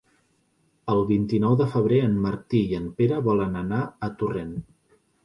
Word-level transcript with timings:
El 0.93 1.01
vint-i-nou 1.09 1.57
de 1.59 1.67
febrer 1.73 1.99
en 2.05 2.15
Martí 2.23 2.61
i 2.71 2.79
en 2.79 2.87
Pere 3.03 3.21
volen 3.29 3.61
anar 3.63 3.83
a 4.09 4.11
Torrent. 4.23 4.57